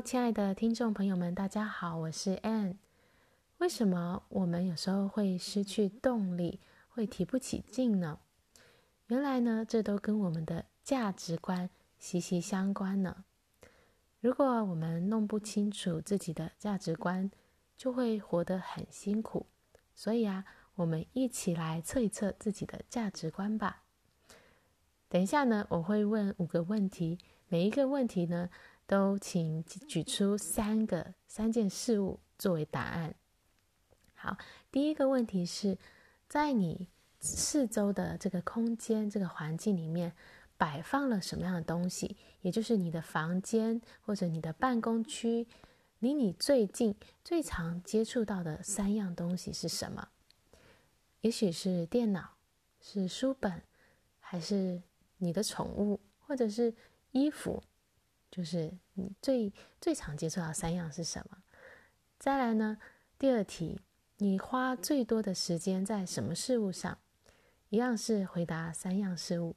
[0.00, 2.76] 亲爱的听众朋友们，大家好，我是 Ann。
[3.58, 8.20] 为什么我们有时候会失去动力，会提不起劲呢？
[9.08, 13.24] 原来呢，这都跟我们的价值观息息相关呢。
[14.20, 17.28] 如果我们弄不清楚自己的价值观，
[17.76, 19.46] 就会活得很辛苦。
[19.94, 20.44] 所以啊，
[20.76, 23.82] 我们一起来测一测自己的价值观吧。
[25.08, 27.18] 等一下呢，我会问五个问题，
[27.48, 28.48] 每一个问题呢，
[28.88, 33.14] 都请举出三个三件事物作为答案。
[34.14, 34.38] 好，
[34.72, 35.76] 第一个问题是，
[36.26, 36.88] 在你
[37.20, 40.14] 四周的这个空间、这个环境里面，
[40.56, 42.16] 摆放了什么样的东西？
[42.40, 45.46] 也就是你的房间或者你的办公区，
[45.98, 50.08] 离你最近、最常接触到的三样东西是什么？
[51.20, 52.36] 也许是电脑，
[52.80, 53.62] 是书本，
[54.18, 54.80] 还是
[55.18, 56.74] 你的宠物，或者是
[57.12, 57.62] 衣服？
[58.30, 61.38] 就是你最最常接触到三样是什么？
[62.18, 62.78] 再来呢，
[63.18, 63.80] 第二题，
[64.18, 66.98] 你花最多的时间在什么事物上？
[67.70, 69.56] 一样是回答三样事物，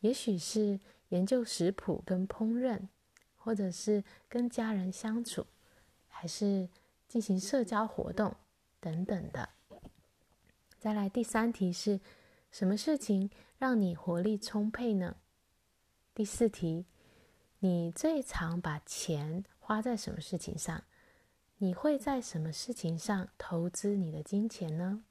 [0.00, 2.88] 也许是研究食谱跟烹饪，
[3.36, 5.46] 或者是跟家人相处，
[6.08, 6.68] 还是
[7.08, 8.34] 进行社交活动
[8.80, 9.48] 等等的。
[10.78, 12.00] 再来第三题是，
[12.50, 15.16] 什么事情让你活力充沛呢？
[16.14, 16.86] 第四题。
[17.64, 20.84] 你最常把钱花在什么事情上？
[21.56, 25.02] 你会在什么事情上投资你的金钱呢？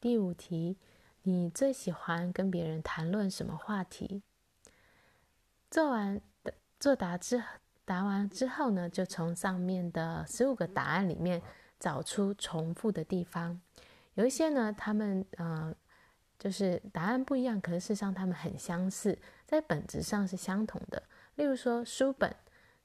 [0.00, 0.78] 第五题，
[1.24, 4.22] 你最喜欢跟别人谈论什么话题？
[5.70, 7.44] 做完的作答之
[7.84, 11.42] 答完之后呢，就从上面的十五个答案里面
[11.78, 13.60] 找出重复的地方。
[14.14, 15.74] 有一些呢，他们呃，
[16.38, 21.02] 就是答案不一样，可是事实上他们很相似，在本质上是相同的。
[21.36, 22.34] 例如说，书本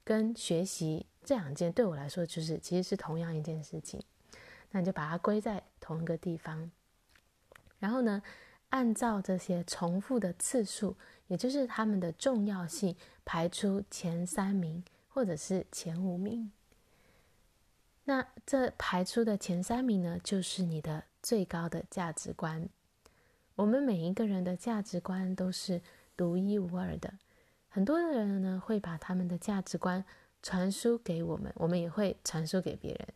[0.04, 4.02] 跟学习这两件对我来说，就是其实是同样一件事情。
[4.72, 6.70] 那你就把它归在同一个地方，
[7.80, 8.22] 然后呢，
[8.70, 10.96] 按照这些重复的次数，
[11.28, 12.96] 也就是它们的重要性，
[13.26, 16.52] 排出前三名或者是前五名。
[18.06, 22.68] 那这排出的前三名呢，就是你的最高的价值观。
[23.56, 25.82] 我们每一个人的价值观都是
[26.16, 27.14] 独一无二的。
[27.80, 30.04] 很多的人呢，会把他们的价值观
[30.44, 33.08] 传输给我们，我们也会传输给别人。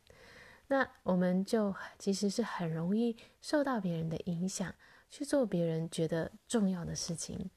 [0.67, 4.73] 那我们就其实是很容易受到别人的影响，
[5.09, 7.51] 去做别人觉得重要的事情。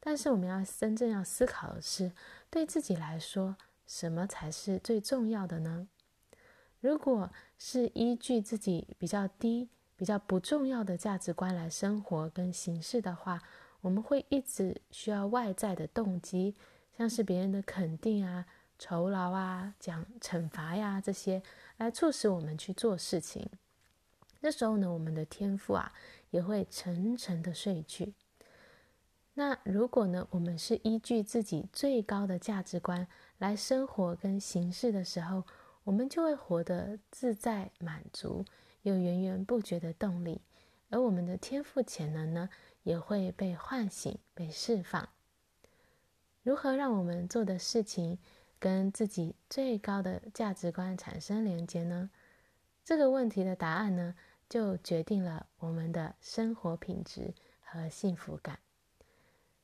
[0.00, 2.12] 但是我们要真正要思考的是，
[2.48, 5.86] 对自己来说，什么才是最重要的呢？
[6.80, 13.42] 如果是依据自己比较低、比较不重要的价值观来生活跟行事的话，
[13.80, 16.54] 我们会一直需要外在的动机，
[16.96, 18.46] 像是别人的肯定啊、
[18.78, 21.42] 酬劳啊、奖惩罚呀这些，
[21.76, 23.48] 来促使我们去做事情。
[24.40, 25.92] 这时候呢，我们的天赋啊
[26.30, 28.14] 也会沉沉的睡去。
[29.34, 33.06] 那如果呢，我们是依据自己最高的价值观
[33.38, 35.44] 来生活跟行事的时候，
[35.84, 38.44] 我们就会活得自在、满足，
[38.82, 40.40] 有源源不绝的动力，
[40.90, 42.48] 而我们的天赋潜能呢，
[42.82, 45.08] 也会被唤醒、被释放。
[46.42, 48.18] 如何让我们做的事情
[48.58, 52.10] 跟自己最高的价值观产生连接呢？
[52.84, 54.14] 这个问题的答案呢，
[54.48, 58.58] 就决定了我们的生活品质和幸福感。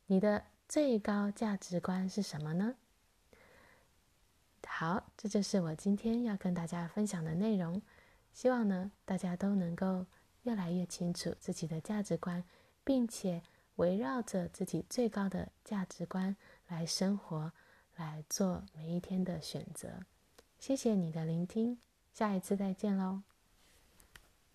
[0.06, 2.74] 你的最高价值观是什么呢？
[4.66, 7.80] 好，这就是我今天要跟大家分享的内容。
[8.34, 10.04] 希望呢，大家都能够
[10.44, 12.42] 越来越清楚自己的价值观。
[12.84, 13.42] 并且
[13.76, 16.36] 围绕着自己最高的价值观
[16.68, 17.50] 来生活，
[17.96, 20.04] 来做每一天的选择。
[20.58, 21.78] 谢谢你的聆听，
[22.12, 23.22] 下一次再见喽。